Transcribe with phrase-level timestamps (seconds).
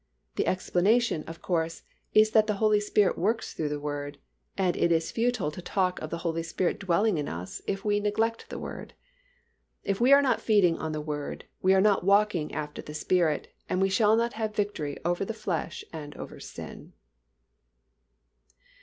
[0.35, 4.17] The explanation, of course, is that the Holy Spirit works through the Word,
[4.57, 7.99] and it is futile to talk of the Holy Spirit dwelling in us if we
[7.99, 8.95] neglect the Word.
[9.83, 13.53] If we are not feeding on the Word, we are not walking after the Spirit
[13.69, 16.93] and we shall not have victory over the flesh and over sin.